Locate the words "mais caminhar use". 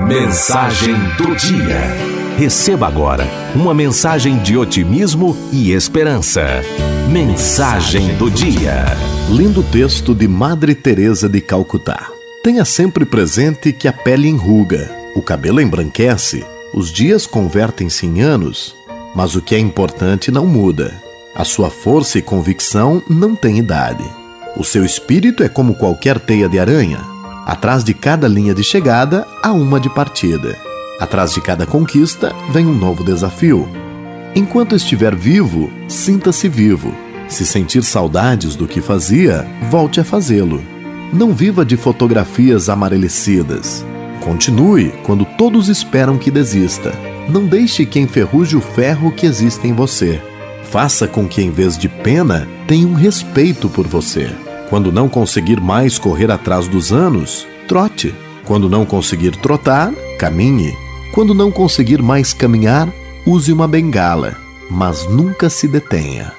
62.02-63.52